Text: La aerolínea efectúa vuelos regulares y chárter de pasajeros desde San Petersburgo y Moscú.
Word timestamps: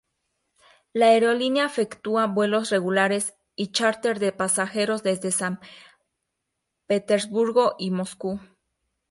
La 0.93 1.09
aerolínea 1.11 1.67
efectúa 1.67 2.25
vuelos 2.25 2.71
regulares 2.71 3.35
y 3.55 3.67
chárter 3.71 4.17
de 4.17 4.31
pasajeros 4.31 5.03
desde 5.03 5.31
San 5.31 5.59
Petersburgo 6.87 7.75
y 7.77 7.91
Moscú. 7.91 8.39